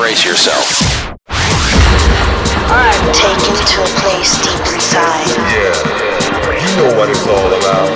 brace 0.00 0.24
yourself. 0.24 0.64
Taken 3.12 3.52
to 3.52 3.84
a 3.84 3.90
place 4.00 4.32
deep 4.40 4.64
inside. 4.72 5.28
Yeah, 5.52 5.76
you 6.56 6.70
know 6.80 6.96
what 6.96 7.10
it's 7.10 7.20
all 7.28 7.52
about. 7.52 7.92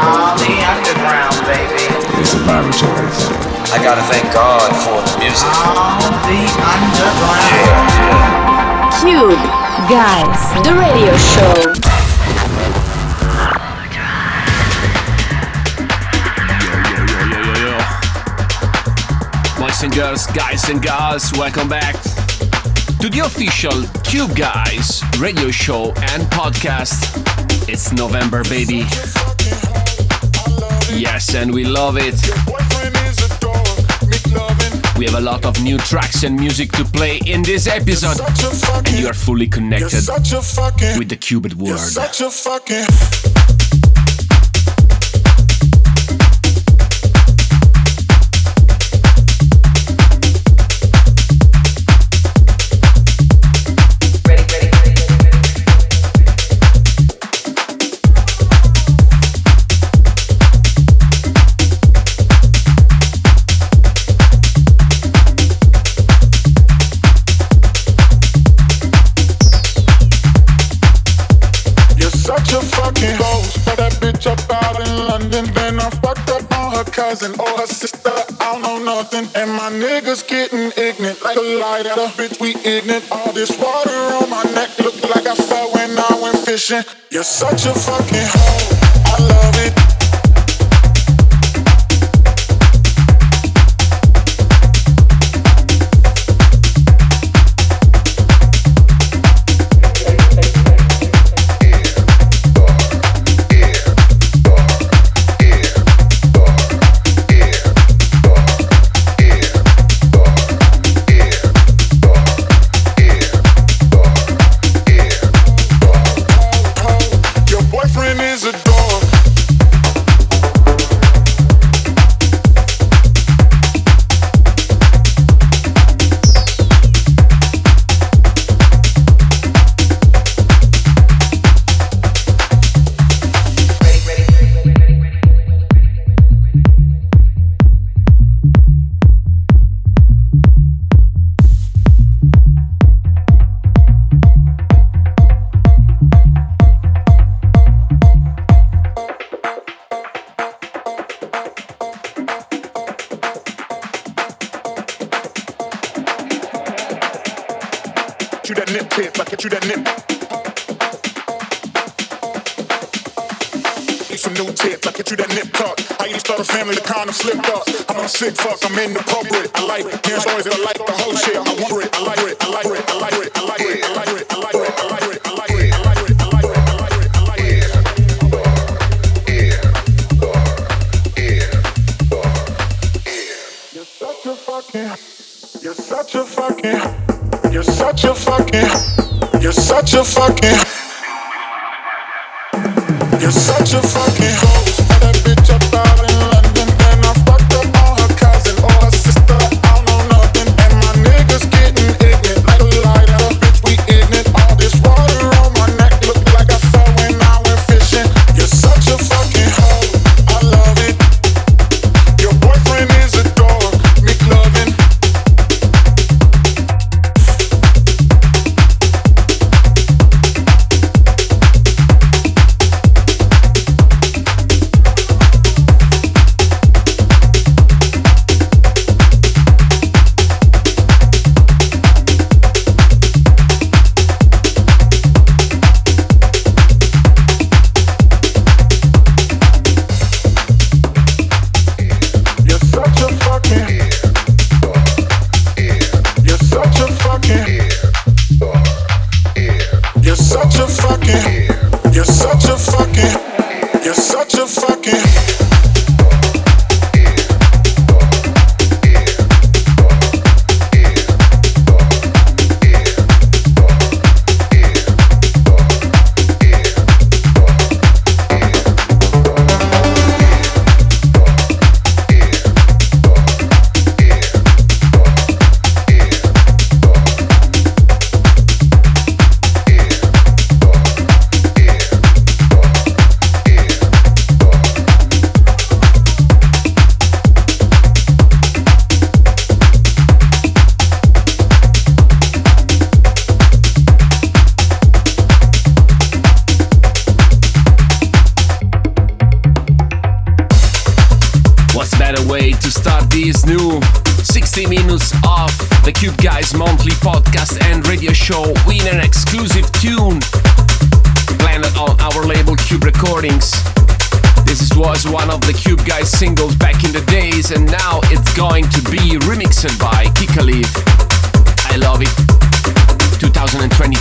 All 0.00 0.32
the 0.40 0.56
underground, 0.64 1.36
baby. 1.44 1.92
It's 2.16 2.32
a 2.32 2.40
vibratory 2.40 3.12
thing. 3.12 3.36
I 3.68 3.76
gotta 3.84 4.00
thank 4.08 4.32
God 4.32 4.72
for 4.80 5.04
the 5.04 5.12
music. 5.20 5.52
All 5.60 6.00
the 6.24 6.40
underground. 6.72 7.84
Cube 8.96 9.44
Guys, 9.92 10.40
the 10.64 10.72
radio 10.72 11.14
show. 11.18 12.15
Boys 19.76 19.82
and 19.82 19.94
girls, 19.94 20.26
guys 20.28 20.70
and 20.70 20.82
girls, 20.82 21.30
welcome 21.36 21.68
back 21.68 22.02
to 22.98 23.10
the 23.10 23.20
official 23.26 23.84
Cube 24.04 24.34
Guys 24.34 25.02
radio 25.18 25.50
show 25.50 25.92
and 26.12 26.22
podcast. 26.32 26.96
It's 27.68 27.92
November, 27.92 28.42
baby. 28.44 28.86
Yes, 30.98 31.34
and 31.34 31.52
we 31.52 31.64
love 31.64 31.98
it. 31.98 32.14
We 34.96 35.04
have 35.04 35.14
a 35.14 35.20
lot 35.20 35.44
of 35.44 35.62
new 35.62 35.76
tracks 35.76 36.22
and 36.22 36.40
music 36.40 36.72
to 36.72 36.84
play 36.86 37.18
in 37.26 37.42
this 37.42 37.66
episode, 37.66 38.18
and 38.78 38.98
you 38.98 39.08
are 39.08 39.12
fully 39.12 39.46
connected 39.46 40.08
with 40.96 41.10
the 41.10 41.18
Cubit 41.20 41.54
world. 41.54 41.80
Cousin 77.08 77.38
or 77.38 77.48
her 77.60 77.66
sister. 77.66 78.10
I 78.40 78.52
don't 78.52 78.62
know 78.62 78.78
nothing. 78.82 79.26
And 79.40 79.50
my 79.52 79.70
niggas 79.70 80.26
getting 80.26 80.72
ignorant 80.76 81.22
like 81.22 81.36
a 81.36 81.40
lighter. 81.40 81.94
Bitch, 82.18 82.40
we 82.40 82.50
ignorant. 82.64 83.04
All 83.12 83.32
this 83.32 83.52
water 83.58 84.00
on 84.18 84.28
my 84.28 84.42
neck 84.54 84.76
look 84.78 84.96
like 85.14 85.26
I 85.26 85.34
fell 85.34 85.70
when 85.72 85.90
I 85.96 86.18
went 86.20 86.38
fishing. 86.38 86.82
You're 87.10 87.22
such 87.22 87.66
a 87.66 87.74
fucking 87.74 88.28
hoe. 88.34 89.14
I 89.14 89.16
love 89.22 89.56
it. 89.66 89.85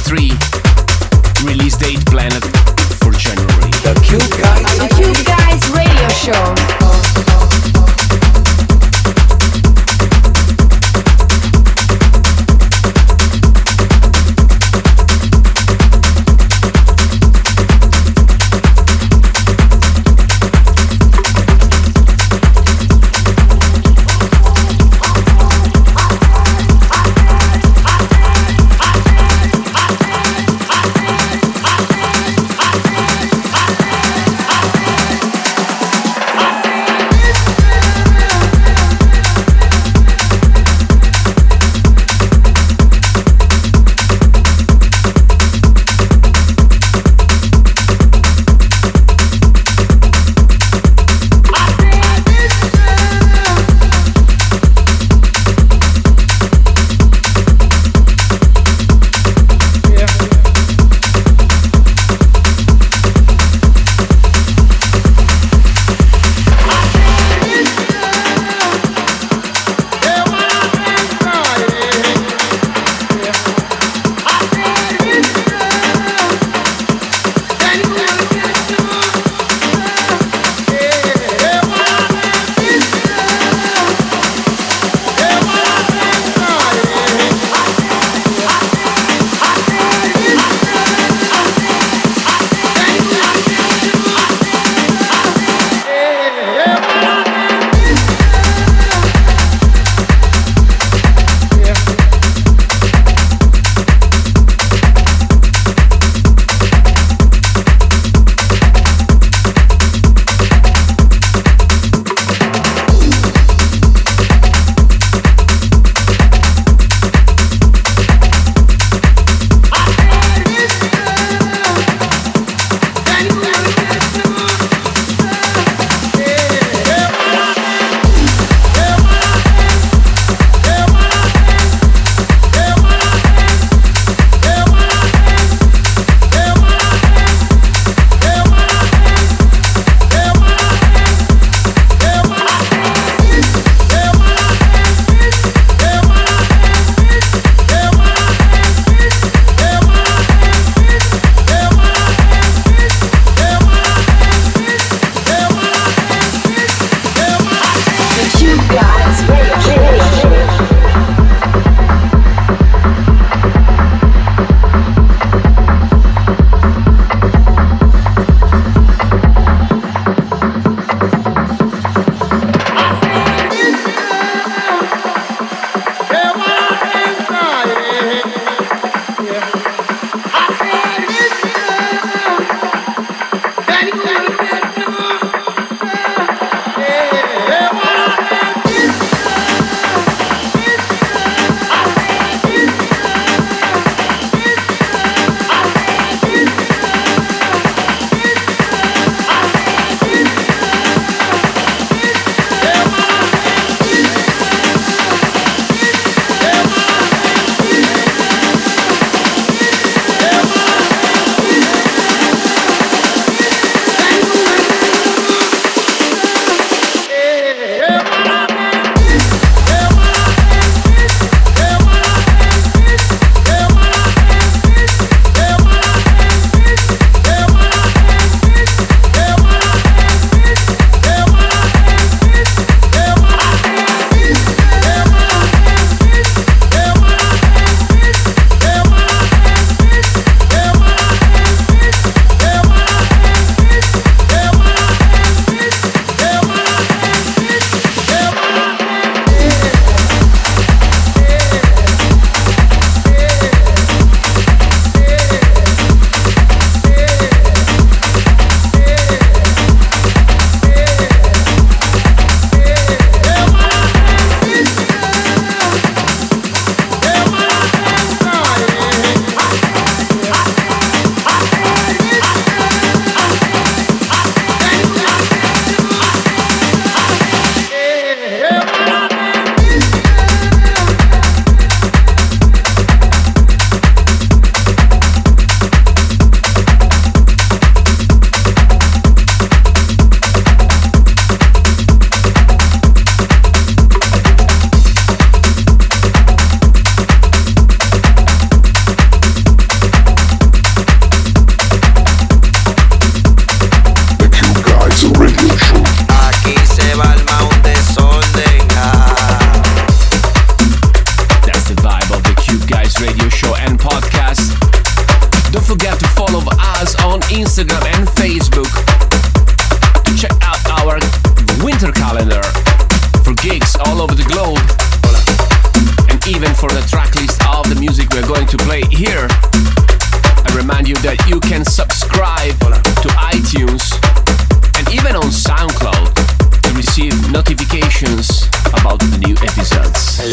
2023 0.05 0.64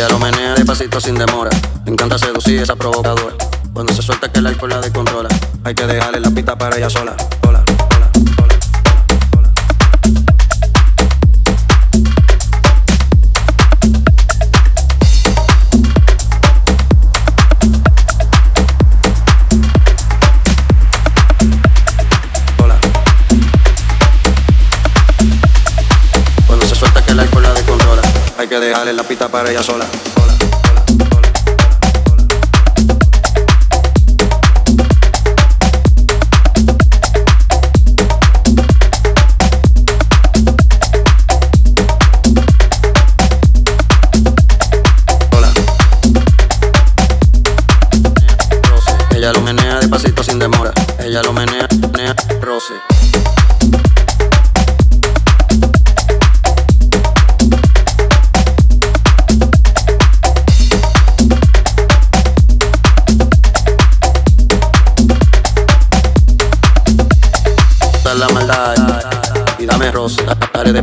Ella 0.02 0.08
lo 0.08 0.18
menea 0.18 0.54
despacito 0.54 1.00
sin 1.00 1.14
demora. 1.14 1.48
Le 1.84 1.92
encanta 1.92 2.18
seducir 2.18 2.60
esa 2.60 2.74
provocadora. 2.74 3.36
Cuando 3.72 3.94
se 3.94 4.02
suelta 4.02 4.32
que 4.32 4.40
el 4.40 4.48
alcohol 4.48 4.70
la 4.70 4.80
descontrola. 4.80 5.28
Hay 5.62 5.76
que 5.76 5.86
dejarle 5.86 6.18
la 6.18 6.32
pista 6.32 6.58
para 6.58 6.76
ella 6.76 6.90
sola. 6.90 7.14
que 28.52 28.60
dejarle 28.60 28.92
la 28.92 29.02
pista 29.02 29.30
para 29.30 29.50
ella 29.50 29.62
sola. 29.62 29.86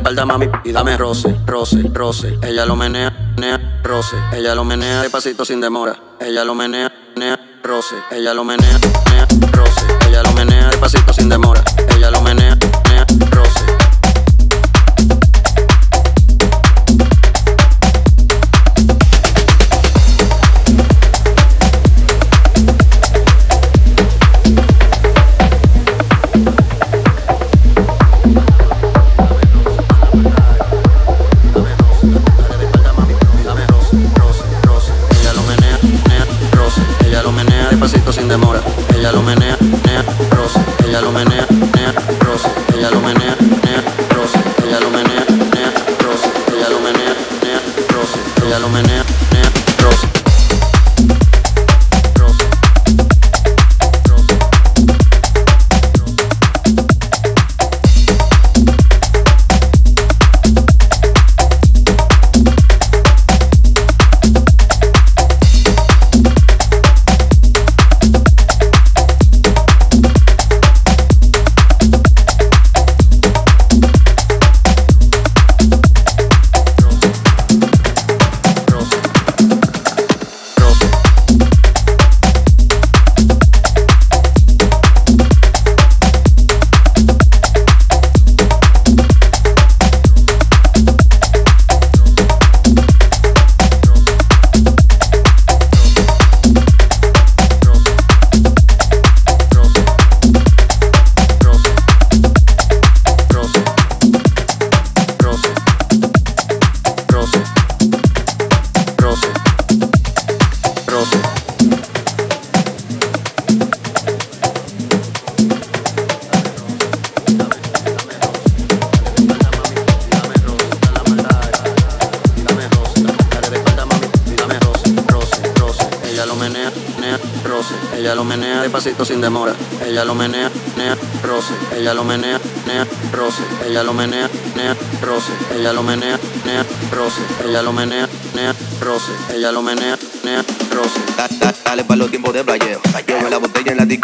espalda, 0.09 0.25
mami, 0.25 0.49
y 0.63 0.71
dame 0.71 0.97
roce, 0.97 1.35
roce, 1.45 1.83
roce. 1.93 2.39
Ella 2.41 2.65
lo 2.65 2.75
menea, 2.75 3.11
menea, 3.35 3.79
roce. 3.83 4.15
Ella 4.33 4.55
lo 4.55 4.63
menea 4.63 5.03
de 5.03 5.09
pasito 5.09 5.45
sin 5.45 5.61
demora. 5.61 5.95
Ella 6.19 6.43
lo 6.43 6.55
menea, 6.55 6.91
menea, 7.15 7.39
roce. 7.63 7.95
Ella 8.09 8.33
lo 8.33 8.43
menea, 8.43 8.79
menea, 9.05 9.27
roce. 9.51 9.81
Ella 10.07 10.23
lo 10.23 10.33
menea 10.33 10.69
de 10.69 10.77
pasito 10.77 11.13
sin 11.13 11.29
demora. 11.29 11.63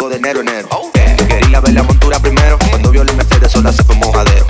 5 0.06 0.08
de 0.08 0.16
enero, 0.16 0.40
enero. 0.40 0.68
Oh, 0.70 0.90
yeah. 0.94 1.16
Quería 1.16 1.60
ver 1.60 1.72
la 1.72 1.82
montura 1.82 2.18
primero. 2.20 2.58
Cuando 2.70 2.90
vio 2.90 3.02
el 3.02 3.16
Mercedes 3.16 3.50
sola 3.50 3.72
se 3.72 3.82
fue 3.82 3.96
mojadero. 3.96 4.46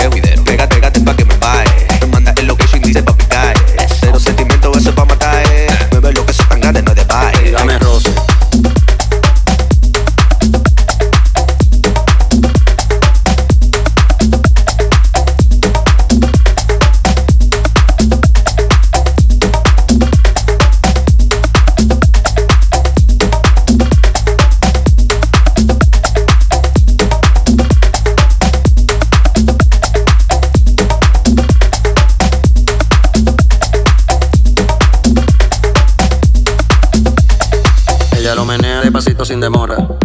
sin 39.27 39.41
demora. 39.41 39.96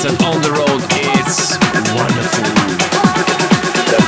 Jackson 0.00 0.26
on 0.26 0.40
the 0.40 0.50
road. 0.50 0.80
It's 1.20 1.58
wonderful. 1.92 2.44
The 3.90 3.98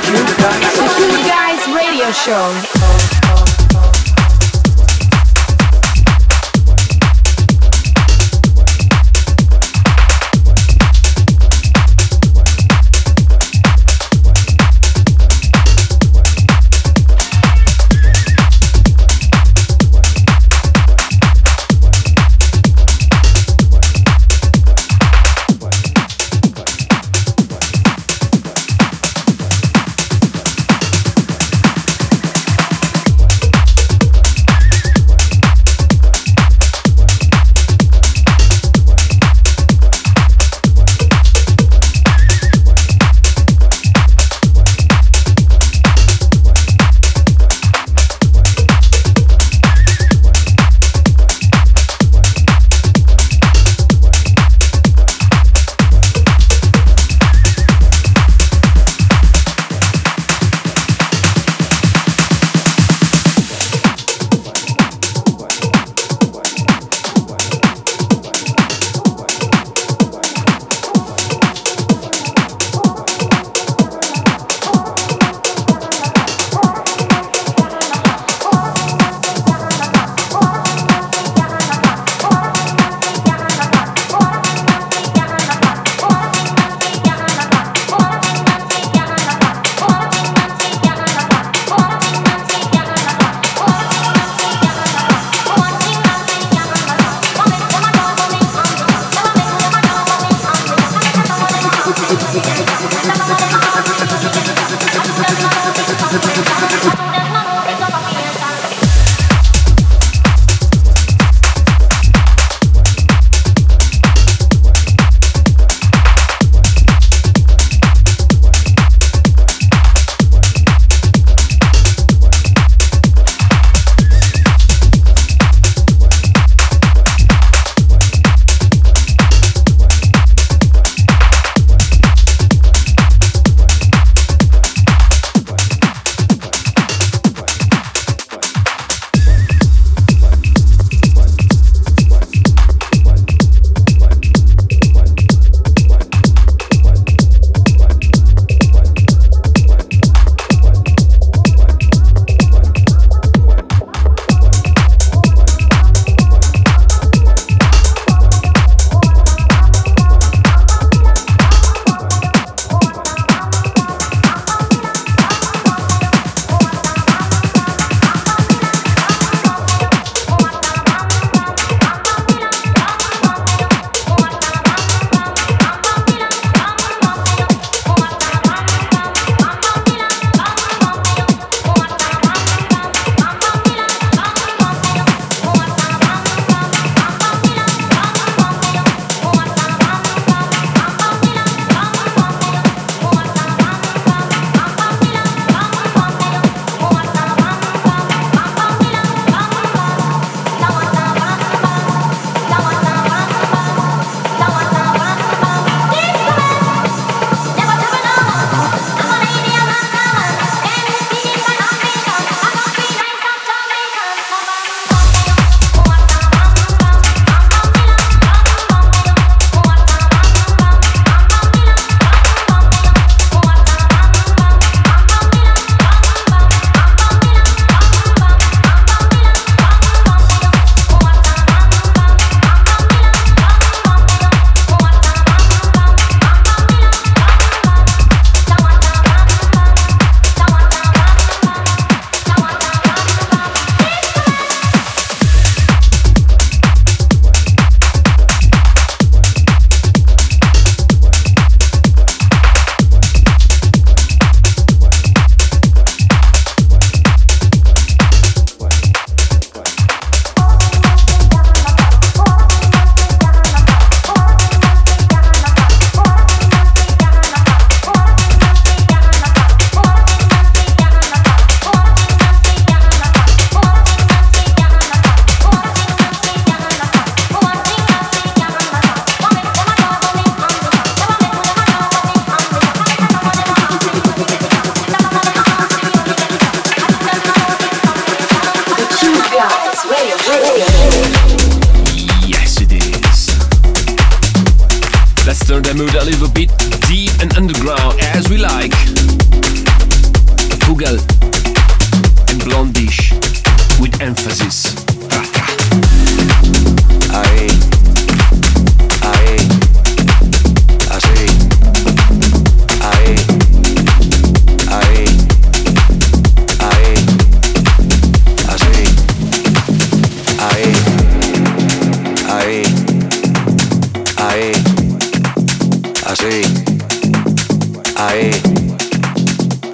Guys, 0.41 0.73
the 0.79 0.87
Cube 0.97 1.27
Guys 1.27 1.67
Radio 1.75 2.09
Show. 2.11 3.42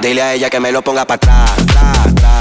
Dile 0.00 0.22
a 0.22 0.34
ella 0.34 0.48
que 0.50 0.60
me 0.60 0.70
lo 0.70 0.82
ponga 0.82 1.04
para 1.04 1.16
atrás. 1.16 2.35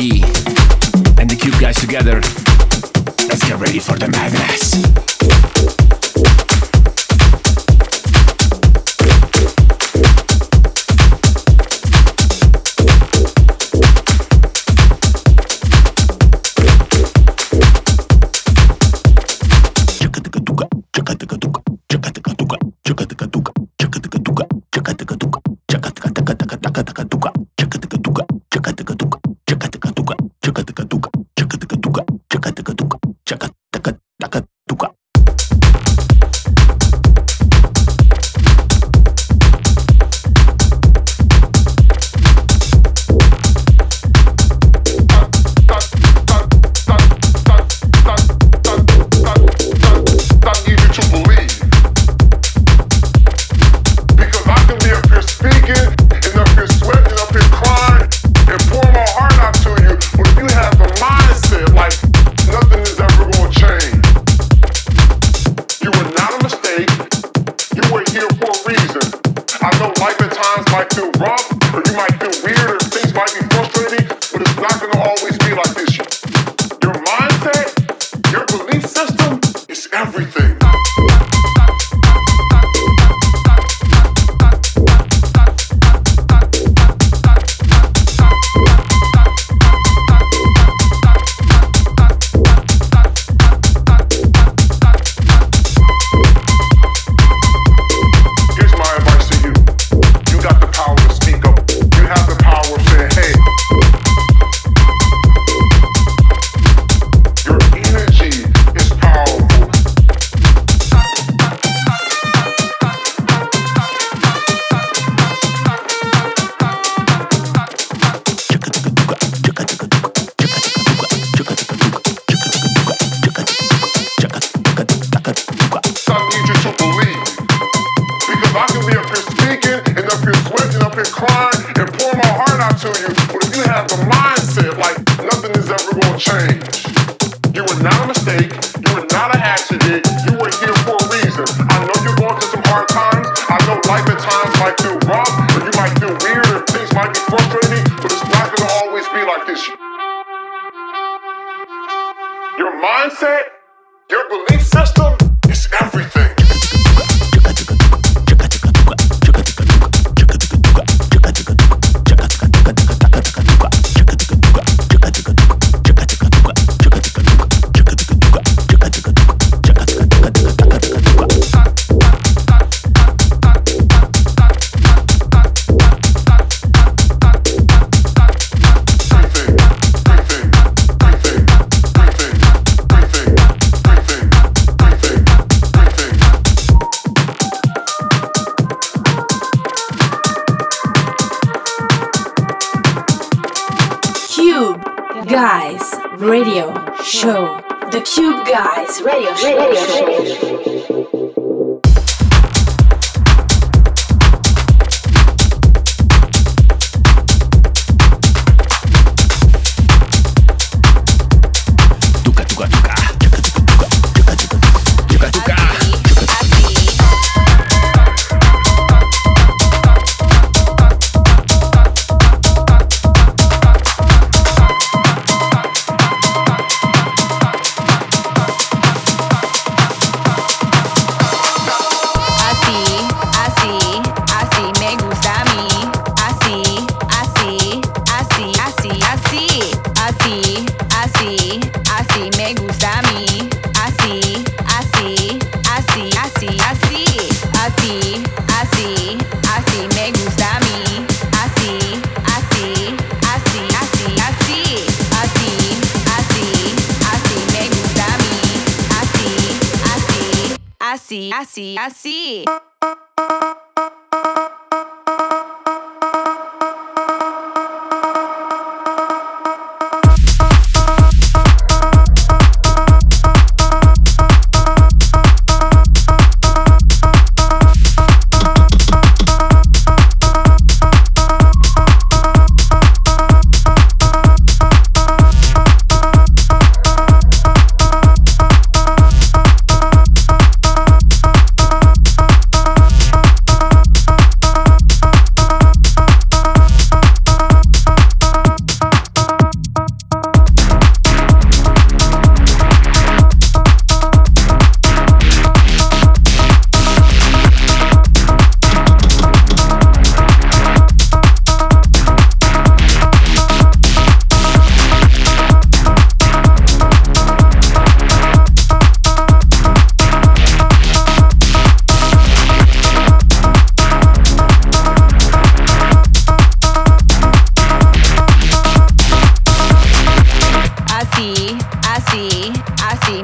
And 0.00 1.28
the 1.28 1.36
Cube 1.38 1.60
guys 1.60 1.76
together. 1.76 2.22
Let's 3.28 3.44
get 3.46 3.58
ready 3.58 3.78
for 3.78 3.98
the 3.98 4.08
madness. 4.08 5.49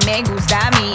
me 0.07 0.23
gusta 0.23 0.69
a 0.69 0.71
mí, 0.71 0.95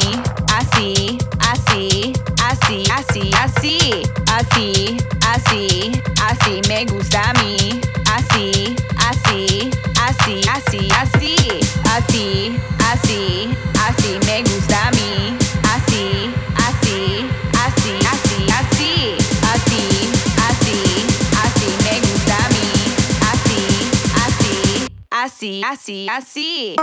así, 0.55 1.17
así, 1.41 2.13
así, 2.39 2.83
así, 2.89 3.29
así, 3.35 4.03
así, 4.31 4.97
así, 5.27 5.91
así 6.23 6.61
me 6.69 6.85
gusta 6.85 7.21
a 7.29 7.33
mí, 7.33 7.81
así, 8.09 8.73
así, 8.97 9.69
así, 10.01 10.39
así, 10.49 10.87
así, 10.97 11.59
así, 11.83 12.57
así, 12.89 13.49
así 13.85 14.19
me 14.25 14.43
gusta 14.43 14.87
a 14.87 14.91
mí, 14.91 15.37
así, 15.75 16.31
así, 16.55 17.27
así, 17.65 17.91
así, 18.07 18.47
así, 18.59 19.17
así, 19.51 20.09
así, 20.47 20.77
así 21.43 21.67
me 21.83 21.99
gusta 21.99 22.37
a 22.37 22.49
mí, 22.55 22.65
así, 23.33 23.59
así, 24.23 24.87
así, 25.11 25.61
así, 25.65 26.07
así. 26.09 26.75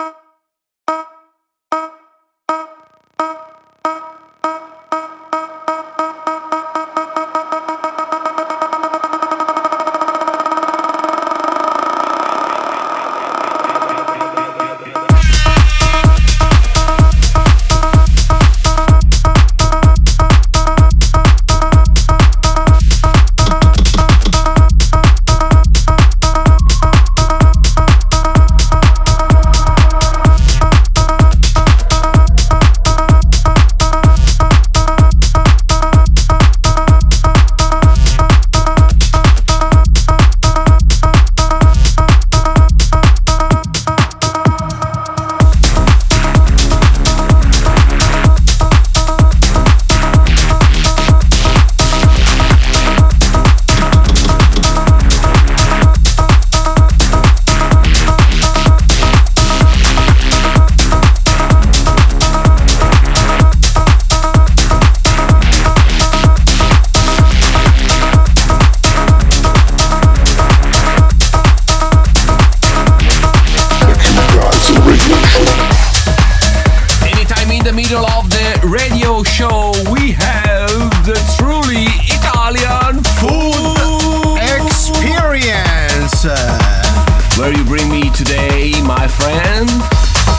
Today, 88.25 88.81
my 88.83 89.07
friend? 89.07 89.71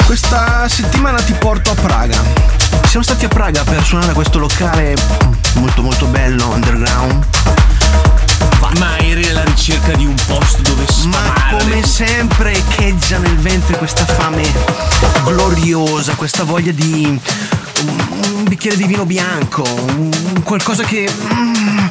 Questa 0.06 0.68
settimana 0.68 1.22
ti 1.22 1.32
porto 1.32 1.72
a 1.72 1.76
Praga. 1.76 2.22
Siamo 2.88 3.06
stati 3.06 3.24
a 3.24 3.30
Praga 3.30 3.64
per 3.64 3.82
suonare 3.86 4.12
a 4.12 4.14
questo 4.14 4.38
locale 4.38 4.96
molto 5.54 5.82
molto 5.82 6.06
bello, 6.08 6.50
underground. 6.50 7.26
Ma 8.80 8.98
eri 8.98 9.30
alla 9.30 9.46
ricerca 9.46 9.94
di 9.94 10.06
un 10.06 10.16
posto 10.28 10.62
dove 10.62 10.84
Ma 11.06 11.58
come 11.58 11.82
sempre 11.86 12.52
echeggia 12.52 13.18
nel 13.18 13.38
ventre 13.38 13.78
questa 13.78 14.04
fame 14.04 14.44
gloriosa, 15.24 16.16
questa 16.16 16.44
voglia 16.44 16.74
di 16.74 17.18
un 17.82 18.44
bicchiere 18.44 18.76
di 18.76 18.88
vino 18.88 19.06
bianco, 19.06 19.64
un- 19.64 20.42
qualcosa 20.44 20.84
che... 20.84 21.10
mm, 21.34 21.88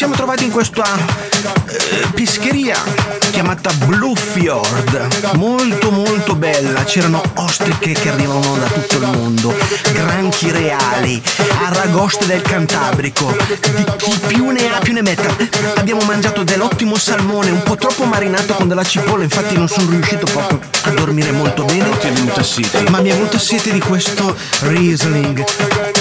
siamo 0.00 0.14
trovati 0.14 0.44
in 0.44 0.50
questa 0.50 0.96
eh, 0.96 2.06
pescheria 2.14 2.82
chiamata 3.30 3.70
Bluefjord, 3.84 5.34
molto 5.34 5.90
molto 5.90 6.34
bella, 6.34 6.84
c'erano 6.84 7.22
ostriche 7.34 7.92
che 7.92 8.08
arrivavano 8.08 8.56
da 8.56 8.66
tutto 8.66 8.96
il 8.96 9.06
mondo, 9.06 9.54
granchi 9.92 10.50
reali, 10.50 11.22
aragoste 11.64 12.26
del 12.26 12.42
Cantabrico, 12.42 13.34
di 13.74 13.84
chi 13.98 14.18
più 14.26 14.48
ne 14.50 14.72
ha 14.72 14.78
più 14.78 14.92
ne 14.92 15.02
metta. 15.02 15.36
Abbiamo 15.76 16.02
mangiato 16.02 16.44
dell'ottimo 16.44 16.96
salmone, 16.96 17.50
un 17.50 17.62
po' 17.62 17.76
troppo 17.76 18.04
marinato 18.04 18.54
con 18.54 18.68
della 18.68 18.84
cipolla, 18.84 19.22
infatti 19.22 19.56
non 19.56 19.68
sono 19.68 19.90
riuscito 19.90 20.26
proprio 20.26 20.60
a 20.82 20.90
dormire 20.90 21.30
molto 21.30 21.64
bene. 21.64 21.88
Ti 21.98 22.06
è 22.08 22.12
venuta 22.12 22.42
sete. 22.42 22.88
Ma 22.88 23.00
mi 23.00 23.10
è 23.10 23.14
venuta 23.14 23.38
sete 23.38 23.72
di 23.72 23.80
questo 23.80 24.36
Riesling. 24.60 25.44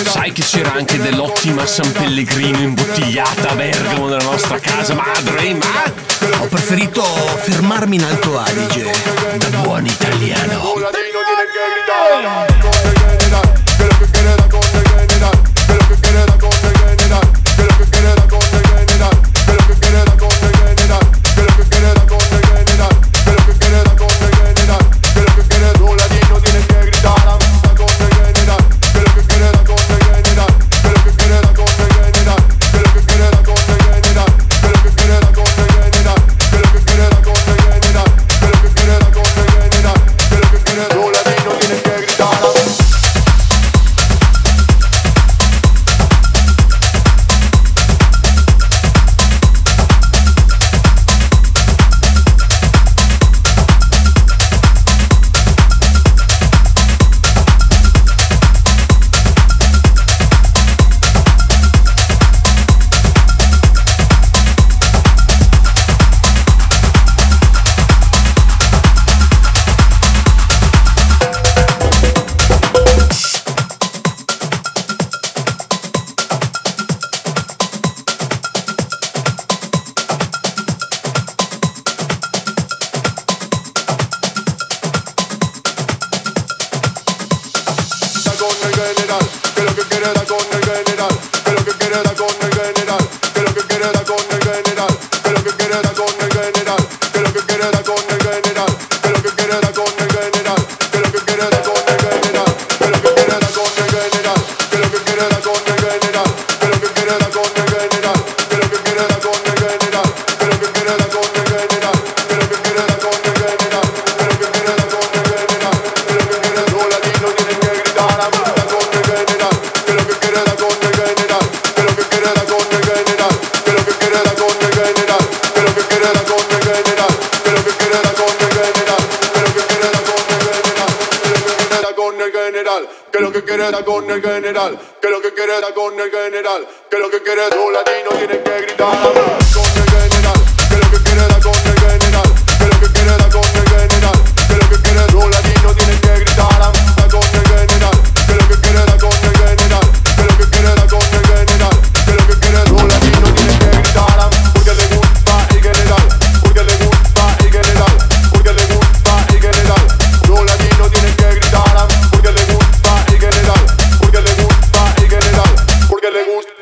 Sai 0.05 0.31
che 0.31 0.41
c'era 0.41 0.73
anche 0.73 0.97
dell'ottima 0.99 1.65
San 1.65 1.91
Pellegrino 1.91 2.59
imbottigliata 2.59 3.49
a 3.49 3.55
Bergamo 3.89 4.07
nella 4.07 4.23
nostra 4.23 4.59
casa 4.59 4.93
madre, 4.93 5.55
ma 5.55 6.41
Ho 6.41 6.45
preferito 6.45 7.01
fermarmi 7.01 7.95
in 7.95 8.03
Alto 8.03 8.37
Adige. 8.37 8.91
da 9.37 9.47
buon 9.61 9.87
italiano. 9.87 10.73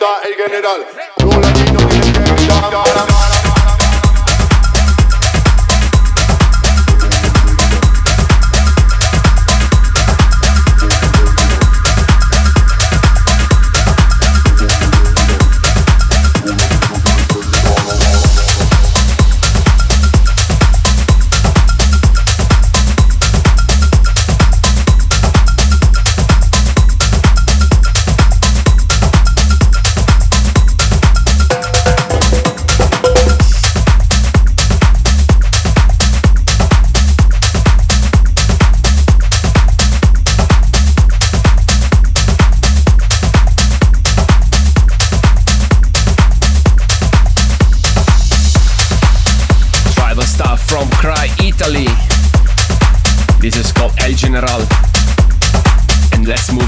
Gusta 0.08 0.28
el 0.28 0.36
general, 0.36 0.86
los 1.24 1.36
latinos 1.38 1.90
tienen 1.90 2.14
que 2.14 2.32
gritar. 2.32 2.70
Tribal 2.70 3.37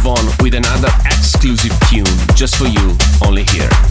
on 0.10 0.26
with 0.42 0.56
another 0.56 0.90
exclusive 1.06 1.72
tune 1.90 2.06
just 2.36 2.56
for 2.56 2.66
you, 2.66 2.98
only 3.24 3.44
here. 3.44 3.89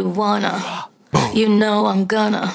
You 0.00 0.08
wanna. 0.08 0.88
You 1.34 1.48
know 1.48 1.84
I'm 1.84 2.06
gonna 2.06 2.50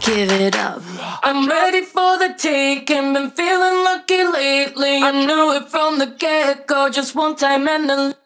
give 0.00 0.30
it 0.32 0.56
up. 0.56 0.80
I'm 1.22 1.46
ready 1.46 1.82
for 1.82 2.16
the 2.18 2.34
taking. 2.38 3.12
Been 3.12 3.30
feeling 3.30 3.84
lucky 3.84 4.24
lately. 4.24 4.96
I 5.02 5.10
knew 5.26 5.52
it 5.56 5.68
from 5.68 5.98
the 5.98 6.06
get 6.06 6.66
go. 6.66 6.88
Just 6.88 7.14
one 7.14 7.36
time 7.36 7.68
and 7.68 7.90
then. 7.90 8.25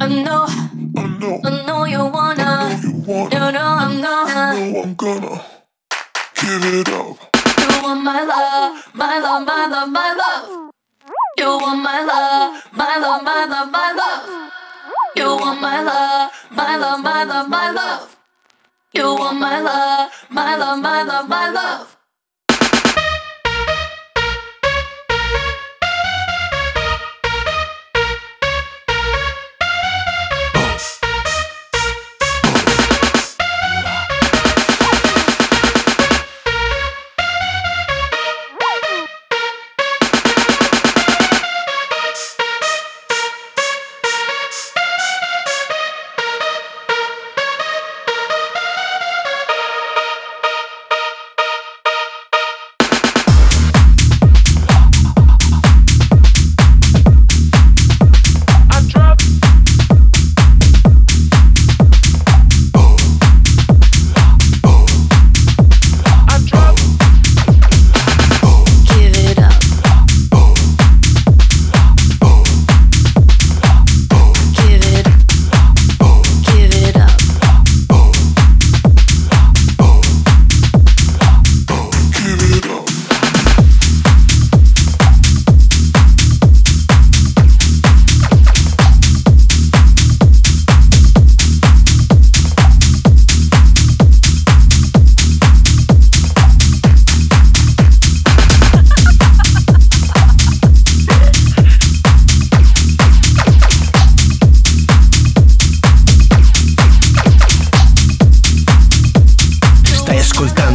I 0.00 0.06
know, 0.06 0.46
I 0.46 1.64
know 1.66 1.84
you 1.84 1.98
wanna, 2.06 2.80
you 2.82 3.52
know 3.52 3.76
I'm 3.82 4.00
gonna. 4.00 4.80
I'm 4.80 4.94
gonna 4.94 5.44
give 6.36 6.64
it 6.64 6.88
up. 6.88 7.16
You 7.58 7.82
want 7.82 8.04
my 8.04 8.22
love, 8.22 8.94
my 8.94 9.18
love, 9.18 9.44
my 9.44 9.66
love, 9.66 9.88
my 9.90 10.14
love. 10.14 10.70
You 11.36 11.46
want 11.46 11.82
my 11.82 12.04
love, 12.04 12.62
my 12.72 12.98
love, 12.98 13.22
my 13.24 13.44
love, 13.46 13.70
my 13.72 13.92
love. 13.92 14.52
You 15.16 15.24
want 15.36 15.60
my 15.60 15.82
love, 15.82 16.30
my 16.52 16.76
love, 16.76 17.02
my 17.02 17.24
love, 17.24 17.48
my 17.48 17.70
love. 17.72 18.16
You 18.94 19.14
want 19.16 19.40
my 19.40 19.60
love, 19.60 20.10
my 20.30 20.56
love, 20.56 20.78
my 20.80 21.02
love, 21.02 21.28
my 21.28 21.50
love. 21.50 21.97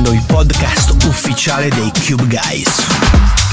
Ascoltando 0.04 0.12
il 0.12 0.22
podcast 0.26 0.96
ufficiale 1.06 1.70
dei 1.70 1.92
Cube 2.06 2.28
Guys. 2.28 3.53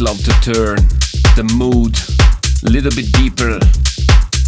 love 0.00 0.22
to 0.24 0.30
turn, 0.40 0.76
the 1.36 1.44
mood, 1.56 1.94
a 2.64 2.70
little 2.70 2.90
bit 2.90 3.12
deeper 3.12 3.56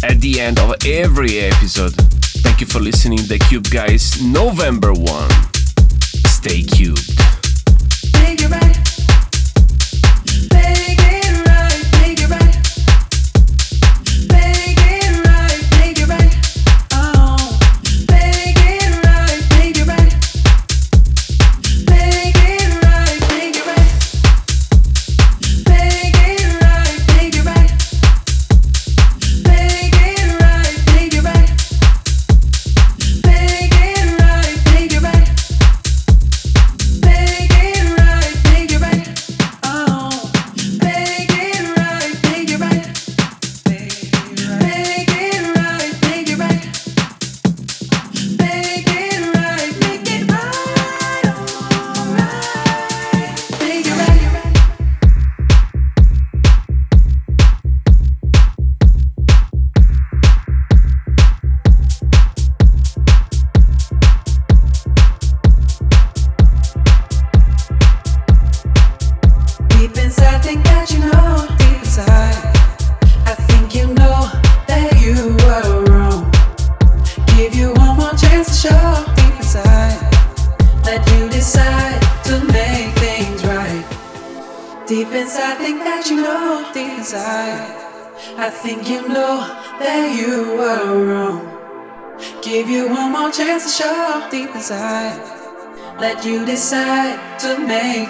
at 0.03 0.19
the 0.19 0.39
end 0.39 0.59
of 0.59 0.73
every 0.85 1.39
episode. 1.39 1.93
Thank 2.41 2.59
you 2.59 2.65
for 2.65 2.79
listening, 2.79 3.19
The 3.27 3.37
Cube 3.37 3.69
Guys, 3.69 4.21
November 4.21 4.93
1. 4.93 5.29
Stay 6.25 6.63
cubed. 6.63 7.13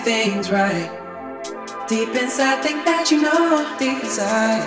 things 0.04 0.52
right. 0.52 0.92
Deep 1.88 2.10
inside, 2.10 2.62
think 2.62 2.84
that 2.86 3.10
you 3.10 3.22
know 3.22 3.76
desire. 3.80 4.62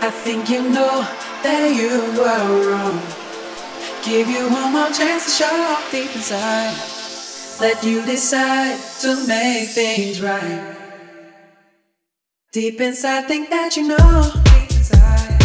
I 0.00 0.10
think 0.10 0.50
you 0.50 0.62
know 0.62 1.02
that 1.42 1.74
you 1.74 1.94
were 2.18 2.70
wrong. 2.70 2.98
Give 4.04 4.28
you 4.28 4.50
one 4.50 4.72
more 4.72 4.90
chance 4.90 5.24
to 5.26 5.30
show 5.44 5.76
deep 5.92 6.14
inside. 6.14 6.74
Let 7.60 7.82
you 7.84 8.04
decide 8.04 8.78
to 9.00 9.26
make 9.28 9.68
things 9.68 10.20
right. 10.20 10.76
Deep 12.52 12.80
inside, 12.80 13.26
think 13.26 13.50
that 13.50 13.76
you 13.76 13.88
know. 13.88 14.32
Inside, 14.70 15.38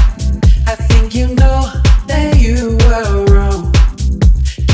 I 0.68 0.76
think 0.76 1.14
you 1.14 1.28
know 1.36 1.72
that 2.08 2.40
you 2.40 2.78
were 2.88 3.26
wrong. 3.34 3.72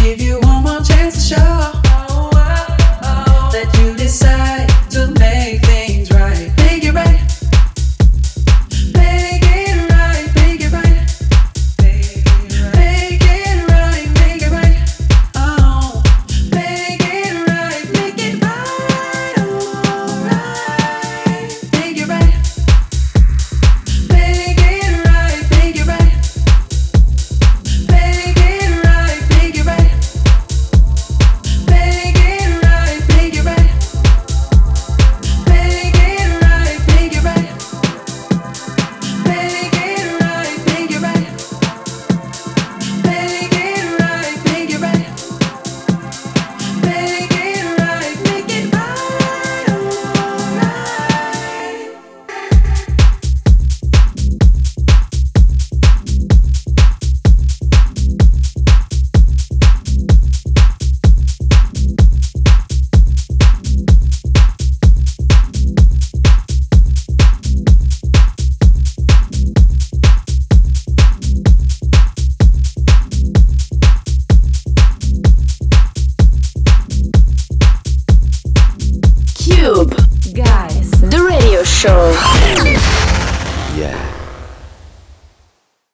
Give 0.01 0.21
you 0.21 0.39
one 0.41 0.63
more 0.63 0.81
chance 0.81 1.27
to 1.29 1.35
show 1.35 1.59
inside. 4.10 4.48